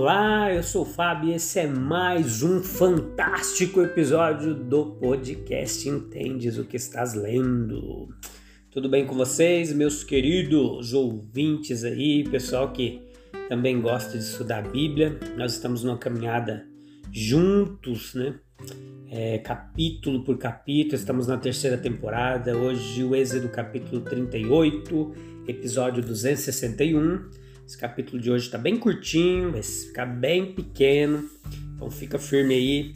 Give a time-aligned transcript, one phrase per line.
[0.00, 6.56] Olá, eu sou o Fábio e esse é mais um fantástico episódio do podcast Entendes
[6.56, 8.08] o que estás lendo.
[8.70, 13.02] Tudo bem com vocês, meus queridos ouvintes aí, pessoal que
[13.48, 15.18] também gosta de estudar a Bíblia?
[15.36, 16.64] Nós estamos numa caminhada
[17.10, 18.38] juntos, né?
[19.10, 22.56] É, capítulo por capítulo, estamos na terceira temporada.
[22.56, 25.12] Hoje, o Êxodo, capítulo 38,
[25.48, 27.47] episódio 261.
[27.68, 31.28] Esse capítulo de hoje está bem curtinho, vai ficar bem pequeno,
[31.74, 32.94] então fica firme aí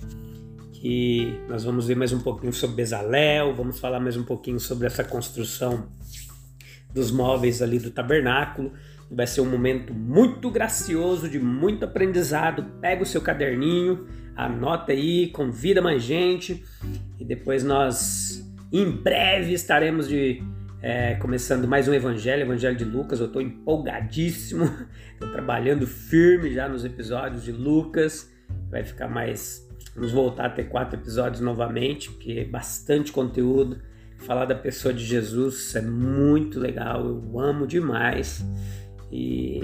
[0.73, 4.87] que nós vamos ver mais um pouquinho sobre Bezalel, vamos falar mais um pouquinho sobre
[4.87, 5.91] essa construção
[6.91, 8.73] dos móveis ali do tabernáculo.
[9.11, 12.65] Vai ser um momento muito gracioso, de muito aprendizado.
[12.81, 16.65] Pega o seu caderninho, anota aí, convida mais gente
[17.21, 20.43] e depois nós em breve estaremos de
[20.83, 23.21] é, começando mais um Evangelho, Evangelho de Lucas.
[23.21, 24.65] Eu estou empolgadíssimo,
[25.15, 28.29] estou trabalhando firme já nos episódios de Lucas.
[28.69, 29.71] Vai ficar mais.
[29.95, 33.81] Vamos voltar a ter quatro episódios novamente, porque é bastante conteúdo.
[34.19, 38.45] Falar da pessoa de Jesus é muito legal, eu amo demais.
[39.11, 39.61] E,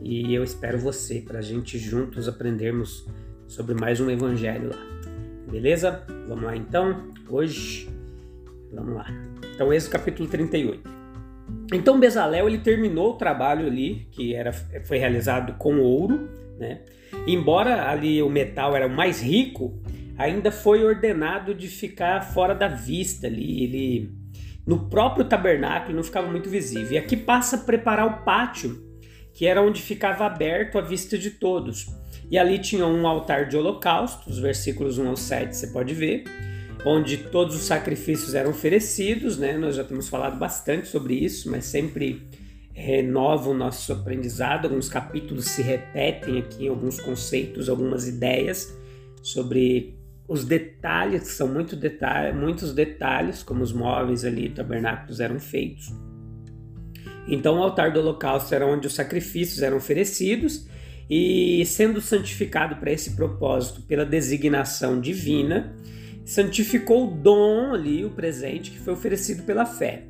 [0.00, 3.06] e eu espero você para a gente juntos aprendermos
[3.48, 5.50] sobre mais um Evangelho lá.
[5.50, 6.04] Beleza?
[6.28, 7.12] Vamos lá então?
[7.28, 7.88] Hoje,
[8.72, 9.29] vamos lá.
[9.60, 10.88] Então, esse é o capítulo 38.
[11.74, 16.80] Então, Bezalel ele terminou o trabalho ali, que era, foi realizado com ouro, né?
[17.26, 19.78] Embora ali o metal era o mais rico,
[20.16, 23.64] ainda foi ordenado de ficar fora da vista ali.
[23.64, 24.14] Ele
[24.66, 26.92] no próprio tabernáculo não ficava muito visível.
[26.92, 28.82] E aqui passa a preparar o pátio,
[29.34, 31.86] que era onde ficava aberto à vista de todos.
[32.30, 36.24] E ali tinha um altar de holocausto, os versículos 1 ao 7 você pode ver
[36.84, 39.56] onde todos os sacrifícios eram oferecidos, né?
[39.56, 42.26] Nós já temos falado bastante sobre isso, mas sempre
[42.72, 44.66] renova o nosso aprendizado.
[44.66, 48.76] Alguns capítulos se repetem aqui, alguns conceitos, algumas ideias
[49.22, 55.40] sobre os detalhes, que são muito detalhe, muitos detalhes, como os móveis ali, tabernáculos eram
[55.40, 55.92] feitos.
[57.26, 60.66] Então, o altar do holocausto era onde os sacrifícios eram oferecidos
[61.08, 65.74] e sendo santificado para esse propósito pela designação divina,
[66.24, 70.04] santificou o dom ali, o presente que foi oferecido pela fé.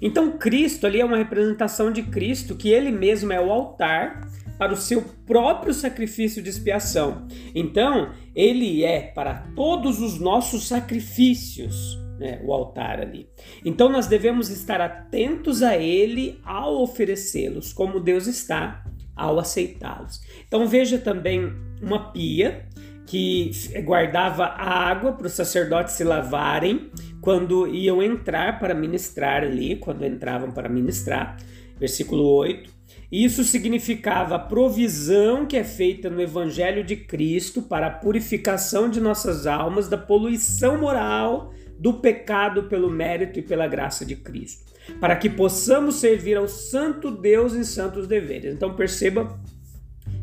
[0.00, 4.20] Então Cristo ali é uma representação de Cristo, que ele mesmo é o altar
[4.58, 7.26] para o seu próprio sacrifício de expiação.
[7.54, 13.28] Então, ele é para todos os nossos sacrifícios, né, o altar ali.
[13.64, 20.20] Então, nós devemos estar atentos a ele ao oferecê-los, como Deus está ao aceitá-los.
[20.46, 22.67] Então, veja também uma pia
[23.08, 23.50] que
[23.84, 26.90] guardava água para os sacerdotes se lavarem
[27.22, 31.38] quando iam entrar para ministrar ali, quando entravam para ministrar.
[31.80, 32.70] Versículo 8.
[33.10, 39.00] Isso significava a provisão que é feita no Evangelho de Cristo para a purificação de
[39.00, 44.70] nossas almas da poluição moral do pecado pelo mérito e pela graça de Cristo,
[45.00, 48.52] para que possamos servir ao Santo Deus em santos deveres.
[48.52, 49.40] Então perceba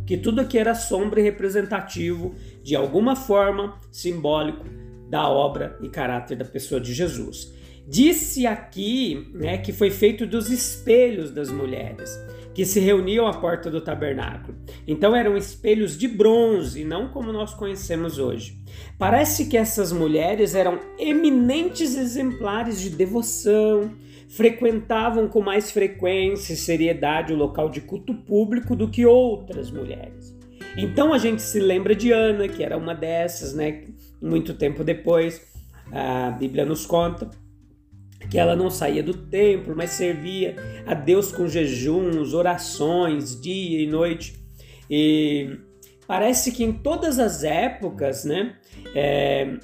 [0.05, 2.35] que tudo aqui era sombra e representativo,
[2.65, 4.65] de alguma forma, simbólico
[5.07, 7.53] da obra e caráter da pessoa de Jesus.
[7.87, 12.09] Disse aqui né, que foi feito dos espelhos das mulheres
[12.55, 14.57] que se reuniam à porta do tabernáculo.
[14.87, 18.57] Então eram espelhos de bronze, não como nós conhecemos hoje.
[18.97, 23.91] Parece que essas mulheres eram eminentes exemplares de devoção,
[24.27, 30.24] frequentavam com mais frequência e seriedade o local de culto público do que outras mulheres.
[30.77, 33.83] Então a gente se lembra de Ana, que era uma dessas, né?
[34.21, 35.41] Muito tempo depois,
[35.91, 37.29] a Bíblia nos conta
[38.29, 40.55] que ela não saía do templo, mas servia
[40.85, 44.35] a Deus com jejuns, orações, dia e noite.
[44.89, 45.57] E
[46.07, 48.55] parece que em todas as épocas, né?
[48.95, 49.57] É,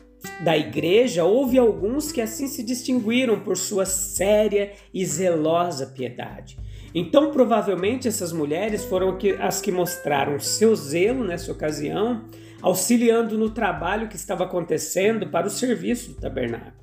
[0.44, 6.58] da igreja, houve alguns que assim se distinguiram por sua séria e zelosa piedade.
[6.94, 12.26] Então, provavelmente, essas mulheres foram as que mostraram seu zelo nessa ocasião,
[12.62, 16.74] auxiliando no trabalho que estava acontecendo para o serviço do tabernáculo.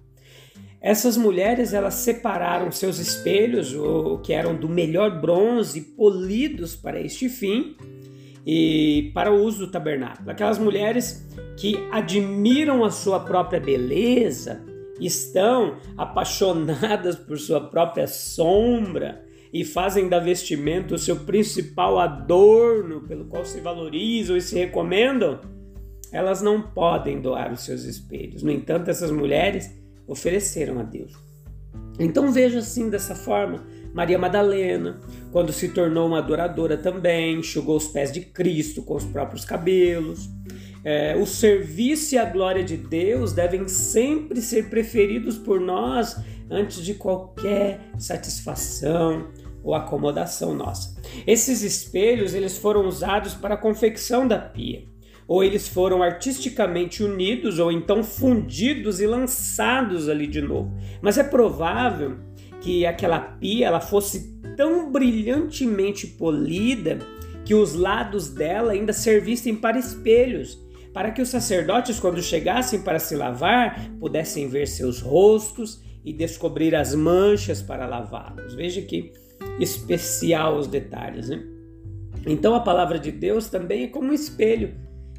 [0.80, 3.74] essas mulheres elas separaram seus espelhos,
[4.22, 7.76] que eram do melhor bronze, polidos para este fim,
[8.46, 10.30] e para o uso do tabernáculo.
[10.30, 11.26] Aquelas mulheres
[11.56, 14.64] que admiram a sua própria beleza,
[15.00, 23.26] estão apaixonadas por sua própria sombra e fazem da vestimenta o seu principal adorno pelo
[23.26, 25.40] qual se valorizam e se recomendam,
[26.12, 28.42] elas não podem doar os seus espelhos.
[28.42, 29.70] No entanto, essas mulheres
[30.06, 31.12] ofereceram a Deus.
[31.98, 35.00] Então veja assim dessa forma, Maria Madalena,
[35.32, 40.28] quando se tornou uma adoradora também, enxugou os pés de Cristo com os próprios cabelos.
[40.84, 46.16] É, o serviço e a glória de Deus devem sempre ser preferidos por nós
[46.50, 49.28] antes de qualquer satisfação
[49.62, 50.96] ou acomodação nossa.
[51.26, 54.84] Esses espelhos eles foram usados para a confecção da pia
[55.28, 60.72] ou eles foram artisticamente unidos ou então fundidos e lançados ali de novo.
[61.02, 62.16] Mas é provável
[62.62, 66.98] que aquela pia ela fosse tão brilhantemente polida
[67.44, 70.58] que os lados dela ainda servissem para espelhos,
[70.94, 76.74] para que os sacerdotes, quando chegassem para se lavar, pudessem ver seus rostos e descobrir
[76.74, 78.54] as manchas para lavá-los.
[78.54, 79.12] Veja que
[79.60, 81.44] especial os detalhes, né?
[82.26, 84.74] Então a palavra de Deus também é como um espelho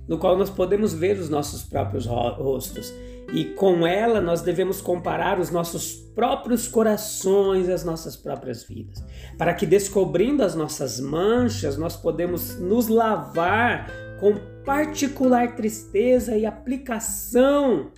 [0.07, 2.91] no qual nós podemos ver os nossos próprios rostos.
[3.31, 9.03] E com ela nós devemos comparar os nossos próprios corações, as nossas próprias vidas,
[9.37, 13.87] para que descobrindo as nossas manchas, nós podemos nos lavar
[14.19, 14.33] com
[14.65, 17.91] particular tristeza e aplicação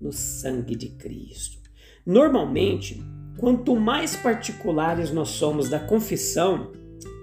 [0.00, 1.65] no sangue de Cristo.
[2.06, 3.02] Normalmente,
[3.36, 6.72] quanto mais particulares nós somos da confissão,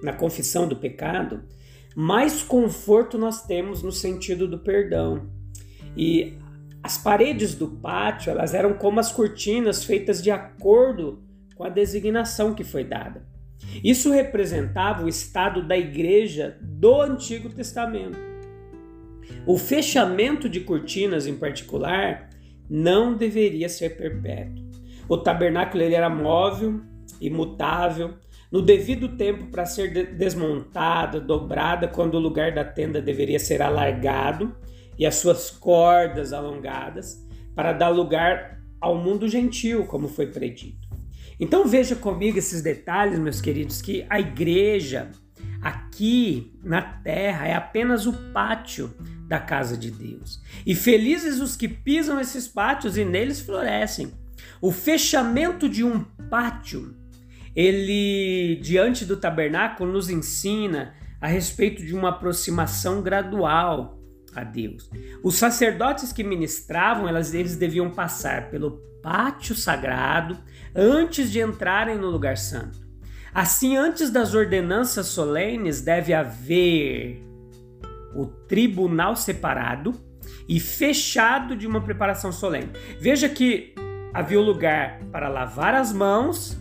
[0.02, 1.42] na confissão do pecado,
[1.96, 5.30] mais conforto nós temos no sentido do perdão.
[5.96, 6.34] E
[6.82, 11.22] as paredes do pátio, elas eram como as cortinas feitas de acordo
[11.54, 13.26] com a designação que foi dada.
[13.82, 18.18] Isso representava o estado da igreja do Antigo Testamento.
[19.46, 22.28] O fechamento de cortinas, em particular,
[22.68, 24.63] não deveria ser perpétuo.
[25.08, 26.80] O tabernáculo ele era móvel,
[27.20, 28.14] imutável,
[28.50, 34.54] no devido tempo para ser desmontada, dobrada, quando o lugar da tenda deveria ser alargado
[34.98, 40.88] e as suas cordas alongadas, para dar lugar ao mundo gentil, como foi predito.
[41.40, 45.10] Então veja comigo esses detalhes, meus queridos, que a igreja
[45.60, 48.94] aqui na terra é apenas o pátio
[49.26, 50.40] da casa de Deus.
[50.64, 54.12] E felizes os que pisam esses pátios e neles florescem.
[54.60, 56.00] O fechamento de um
[56.30, 56.96] pátio
[57.54, 63.98] ele, diante do tabernáculo, nos ensina a respeito de uma aproximação gradual
[64.34, 64.90] a Deus.
[65.22, 70.36] Os sacerdotes que ministravam, elas, eles deviam passar pelo pátio sagrado
[70.74, 72.82] antes de entrarem no lugar santo.
[73.32, 77.22] Assim, antes das ordenanças solenes, deve haver
[78.14, 79.92] o tribunal separado
[80.48, 82.70] e fechado de uma preparação solene.
[83.00, 83.74] Veja que
[84.14, 86.56] havia o lugar para lavar as mãos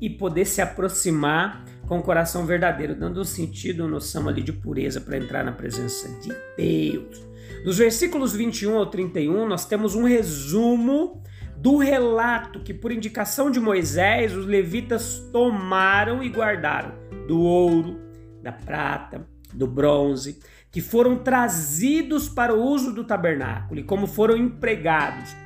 [0.00, 5.02] e poder se aproximar com o coração verdadeiro, dando um sentido, noção ali de pureza
[5.02, 7.22] para entrar na presença de Deus.
[7.62, 11.22] Dos versículos 21 ao 31, nós temos um resumo
[11.58, 16.92] do relato que, por indicação de Moisés, os levitas tomaram e guardaram
[17.28, 18.00] do ouro,
[18.42, 24.36] da prata, do bronze, que foram trazidos para o uso do tabernáculo e como foram
[24.36, 25.43] empregados.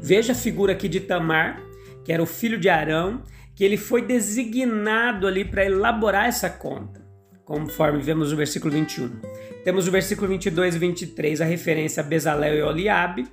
[0.00, 1.62] Veja a figura aqui de Tamar,
[2.04, 3.22] que era o filho de Arão,
[3.54, 7.04] que ele foi designado ali para elaborar essa conta,
[7.44, 9.20] conforme vemos no versículo 21.
[9.64, 13.26] Temos o versículo 22 e 23, a referência a Bezalel e Oliabe,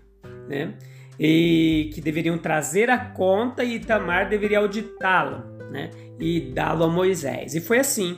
[0.49, 0.73] né?
[1.19, 5.91] E que deveriam trazer a conta e Itamar deveria auditá-la, né?
[6.19, 7.55] E dá-lo a Moisés.
[7.55, 8.17] E foi assim.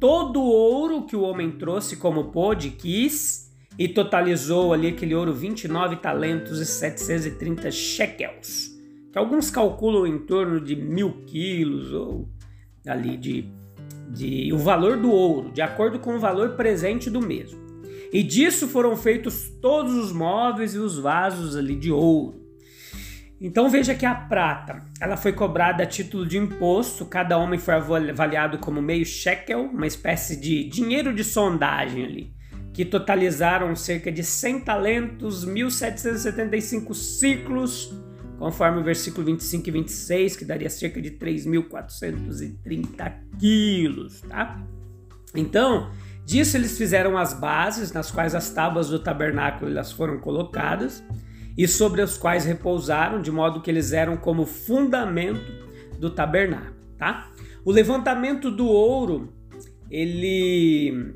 [0.00, 3.43] Todo o ouro que o homem trouxe como pôde, quis,
[3.78, 8.74] e totalizou ali aquele ouro 29 talentos e 730 shekels
[9.14, 12.28] que alguns calculam em torno de mil quilos ou
[12.84, 13.48] ali de,
[14.10, 17.60] de o valor do ouro, de acordo com o valor presente do mesmo.
[18.12, 22.44] E disso foram feitos todos os móveis e os vasos ali de ouro.
[23.40, 27.74] Então veja que a prata, ela foi cobrada a título de imposto, cada homem foi
[27.74, 32.32] avaliado como meio shekel, uma espécie de dinheiro de sondagem ali,
[32.74, 37.94] que totalizaram cerca de 100 talentos, 1775 ciclos
[38.36, 44.60] conforme o versículo 25 e 26, que daria cerca de 3.430 quilos, tá?
[45.34, 45.88] Então,
[46.26, 51.04] disso eles fizeram as bases, nas quais as tábuas do tabernáculo elas foram colocadas,
[51.56, 55.52] e sobre os quais repousaram, de modo que eles eram como fundamento
[55.98, 57.30] do tabernáculo, tá?
[57.64, 59.32] O levantamento do ouro,
[59.88, 61.14] ele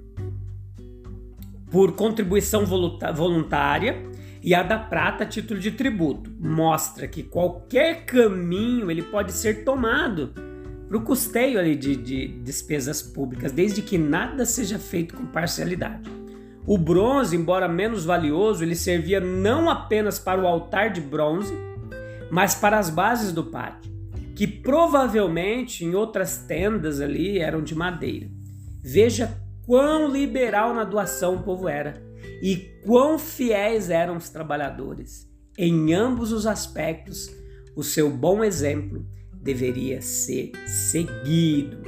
[1.70, 4.02] por contribuição voluntária
[4.42, 9.64] e a da prata a título de tributo, mostra que qualquer caminho ele pode ser
[9.64, 10.32] tomado
[10.88, 16.10] para o custeio ali de, de despesas públicas, desde que nada seja feito com parcialidade.
[16.66, 21.52] O bronze, embora menos valioso, ele servia não apenas para o altar de bronze,
[22.30, 23.90] mas para as bases do pátio,
[24.34, 28.28] que provavelmente em outras tendas ali eram de madeira.
[28.82, 29.36] Veja
[29.68, 32.02] quão liberal na doação o povo era
[32.42, 32.56] e
[32.86, 35.30] quão fiéis eram os trabalhadores.
[35.58, 37.30] Em ambos os aspectos,
[37.76, 41.82] o seu bom exemplo deveria ser seguido.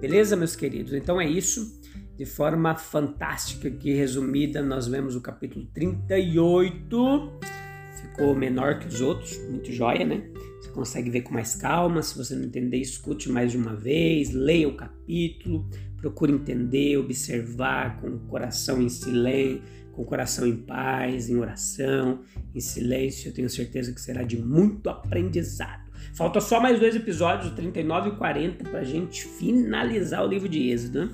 [0.00, 0.94] Beleza, meus queridos?
[0.94, 1.76] Então é isso.
[2.16, 7.38] De forma fantástica aqui resumida, nós vemos o capítulo 38.
[8.00, 10.22] Ficou menor que os outros, muito joia, né?
[10.76, 12.02] Consegue ver com mais calma.
[12.02, 15.66] Se você não entender, escute mais de uma vez, leia o capítulo,
[15.96, 22.20] procure entender, observar com o coração em silêncio, com o coração em paz, em oração,
[22.54, 23.30] em silêncio.
[23.30, 25.90] Eu tenho certeza que será de muito aprendizado.
[26.12, 30.28] Falta só mais dois episódios, o 39 e o 40, para a gente finalizar o
[30.28, 31.10] livro de Êxodo.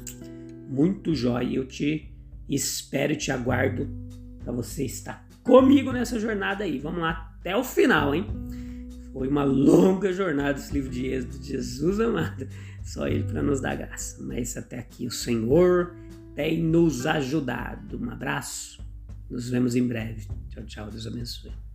[0.69, 1.54] Muito jóia.
[1.54, 2.12] Eu te
[2.49, 3.88] espero e te aguardo
[4.42, 6.81] para você estar comigo nessa jornada aí.
[6.81, 8.26] Vamos lá até o final, hein?
[9.12, 11.45] Foi uma longa jornada esse livro de Êxodo.
[11.45, 12.49] Jesus amado.
[12.83, 14.23] Só Ele para nos dar graça.
[14.23, 15.95] Mas até aqui o Senhor
[16.35, 17.99] tem nos ajudado.
[17.99, 18.83] Um abraço.
[19.28, 20.28] Nos vemos em breve.
[20.49, 20.90] Tchau, tchau.
[20.90, 21.72] Deus abençoe.